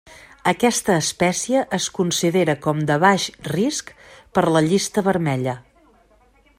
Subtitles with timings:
[0.51, 3.95] Aquesta espècie es considera com de Baix Risc
[4.39, 5.57] per la Llista Vermella.